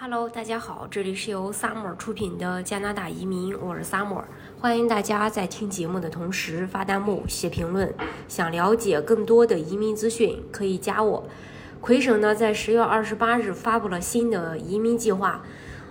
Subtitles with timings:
[0.00, 4.22] Hello，大家好，这里是由 Summer 出品的加拿大移民，我是 Summer，
[4.60, 7.92] 欢迎大家在听节目的同时发弹幕、写评论。
[8.28, 11.24] 想了解更多的移民资讯，可以加我。
[11.80, 15.42] 魁省呢，在十月二十八日发布了新的移民计划，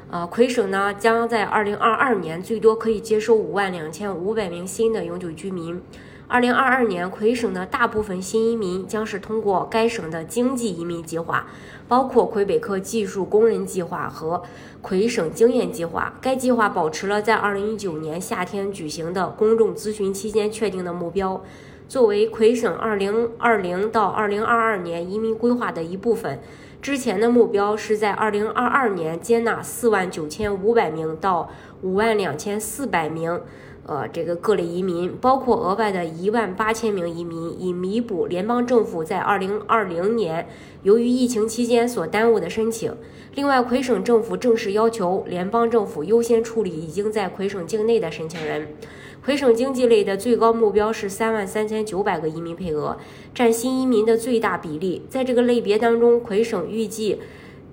[0.10, 5.82] 呃，魁省呢将在二零二二年最多可以接收五万两千五百名新的永久居民。
[6.30, 11.48] 二零二二年，魁省的大部分新移民将是通过该省的经济移民计划，
[11.88, 14.44] 包括魁北克技术工人计划和
[14.82, 16.16] 魁省经验计划。
[16.20, 21.42] 该计划保持了在二零一九年夏天举行的公众咨询期间确定的目标，
[21.88, 26.42] 作为魁省二零二零到二零二二年移民规划的一部分。
[26.82, 31.50] 之前的目标是在二零二二年接纳四万九千五百名到
[31.82, 33.42] 五万两千四百名。
[33.88, 40.46] 呃，这个各类移民，包括额外的一万八千名移民，以弥补联邦政府在二零二零年
[40.84, 42.94] 由于疫情期间所耽误的申请。
[43.34, 48.76] 另外，魁省政府正式要求联邦政府优先处理已经在魁省境内的申请人。
[49.24, 52.98] 魁省经济类的最高目标是三万三千九百个移民配额，
[53.34, 55.04] 占新移民的最大比例。
[55.08, 57.20] 在这个类别当中，魁省预计。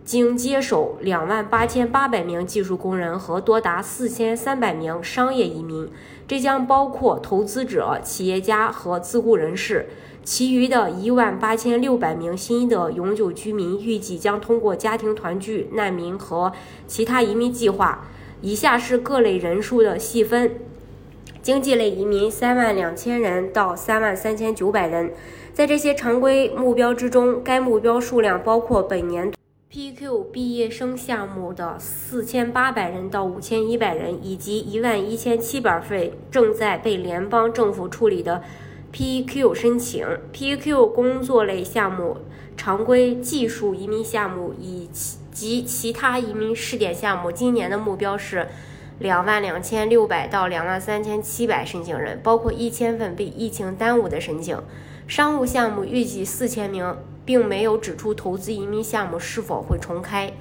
[0.04, 5.88] 经接手两万八千八百名技术工人和多达四千三百名商业移民，
[6.28, 9.86] 这将包括投资者、企业家和自雇人士。
[10.22, 16.52] 其余的一万八千六百名新的永久居民预计将通过家庭团聚、难民和
[16.86, 18.06] 其他移民计划。
[18.40, 20.54] 以下是各类人数的细分：
[21.42, 25.12] 经济类移民三万两千人到三万三千九百人。
[25.54, 29.32] 在这些常规目标之中，该目标数量包括本年。
[29.74, 38.40] PQ 毕业生项目的四千八百人到五千一百人，以及一万一千七百份正在被联邦政府处理的
[38.92, 40.06] PQ 申请。
[40.32, 42.18] PQ 工作类项目、
[42.56, 44.88] 常规技术移民项目以
[45.32, 48.46] 及其他移民试点项目，今年的目标是
[49.00, 54.56] 两万两千六百到两万三千七百申请人，包括一千份被疫情耽误的申请。
[55.08, 56.96] 商务项目预计四千名。
[57.24, 60.32] 并没有指出投资移民项目是否会重开。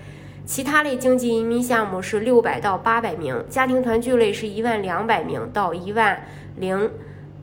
[0.46, 6.26] 其他类经济移民项目是六百到八百名，家庭团聚类是一万两百名到一万
[6.58, 6.90] 零。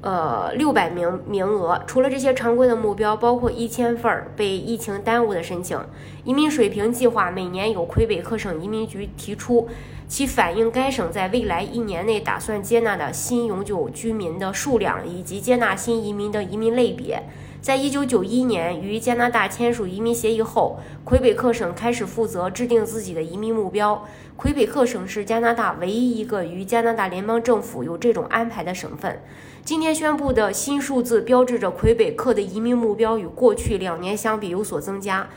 [0.02, 1.82] 呃，六百名名额。
[1.86, 5.78] 除了这些常规的目标，包括一千份儿被疫情耽误的申请。
[6.24, 9.68] 移民水平计划每年由魁北克省移民局提出，
[10.08, 17.22] 其反映该省在未来一年内打算接纳的新永久居民的数量以及接纳新移民的移民类别。
[17.60, 24.06] 在一九九一年与加拿大签署移民协议后，魁北克省开始负责制定自己的移民目标。
[24.34, 29.22] 魁北克省是加拿大唯一一个与加拿大联邦政府有这种安排的省份。
[29.62, 35.28] 今天宣布的新数字标志着魁北克的移民目标与过去两年相比有所增加。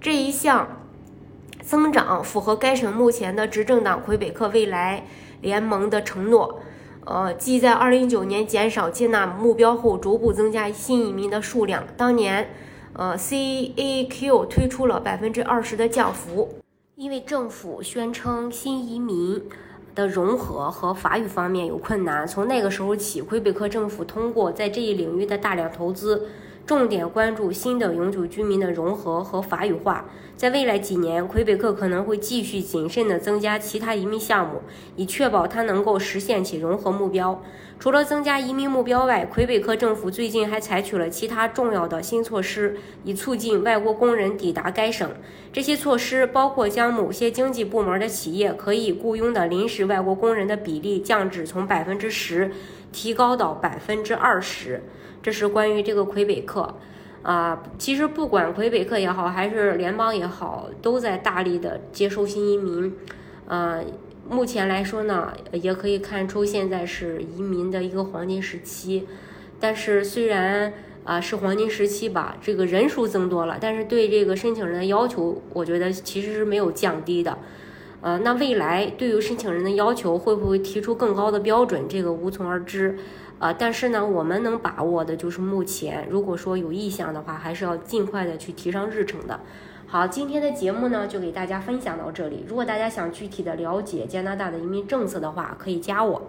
[0.00, 0.84] 这一项
[1.60, 5.04] 增长符合该省目前的执政党魁北克未来
[5.40, 6.60] 联盟的承诺。
[7.04, 11.84] 呃，即在二零一九年减少接纳目标后，逐步增加新移民的数量。
[11.96, 12.50] 当年，
[12.92, 16.48] 呃，CAQ 推出了百分之二十的降幅，
[16.94, 19.42] 因为政府宣称新移民
[19.96, 22.24] 的融合和法语方面有困难。
[22.24, 26.28] 从那个时候起，魁北克政府通过在这一领域的大量投资。
[26.64, 30.04] 重点关注新的永久居民的融合和法语化。
[30.36, 34.62] 在未来几年，魁北克可能会继续谨慎地增加其他移民项目，
[34.96, 37.42] 以确保它能够实现其融合目标。
[37.78, 45.10] 除了增加移民目标外，魁北克政府最近还采取了其他重要的新措施，以促进外国工人抵达该省。
[45.52, 52.50] 这些措施包括将某些经济部门的企业可以雇佣的临时外国工人的比例降至从百分之十
[52.92, 54.82] 提高到百分之二十。
[55.22, 56.74] 这是关于这个魁北克，
[57.22, 62.92] 啊，其实不管魁北克也好，还是联邦也好，都在大力的接收新移民，
[63.46, 63.84] 呃，
[64.28, 69.06] 目前来说呢，也可以看出现在是移民的一个黄金时期，
[69.60, 70.72] 但是虽然
[71.04, 77.38] 啊是黄金时期吧，这个人数增多了，但是对这个申请人的要求，我觉得其实是没有降低的，
[78.02, 82.98] 呃，那未来对于申请人的要求会不会提出更高的标准，这个无从而知。
[83.38, 89.40] 呃，但是呢，我们能把握的就是目前，如果说有意向的话，还是要尽快的去提上日程的。
[89.86, 92.44] 好，今天的节目呢，就给大家分享到这里。
[92.48, 96.22] 如果大家想具体的了解加拿大的移民政策的话，可以加我。